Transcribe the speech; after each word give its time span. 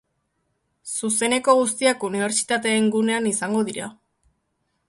Zuzeneko 0.93 1.55
guztiak 1.59 2.07
unibertsitateen 2.09 2.91
gunean 2.97 3.31
izango 3.37 3.63
dira. 3.73 3.93